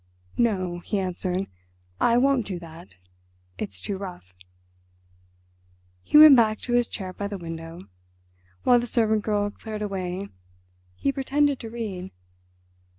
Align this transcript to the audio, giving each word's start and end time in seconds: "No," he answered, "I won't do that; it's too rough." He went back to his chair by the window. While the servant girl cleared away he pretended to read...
"No," 0.39 0.79
he 0.79 0.97
answered, 0.97 1.45
"I 1.99 2.17
won't 2.17 2.47
do 2.47 2.57
that; 2.57 2.95
it's 3.59 3.79
too 3.79 3.97
rough." 3.97 4.33
He 6.01 6.17
went 6.17 6.35
back 6.35 6.57
to 6.61 6.73
his 6.73 6.87
chair 6.87 7.13
by 7.13 7.27
the 7.27 7.37
window. 7.37 7.81
While 8.63 8.79
the 8.79 8.87
servant 8.87 9.21
girl 9.21 9.51
cleared 9.51 9.83
away 9.83 10.27
he 10.95 11.11
pretended 11.11 11.59
to 11.59 11.69
read... 11.69 12.09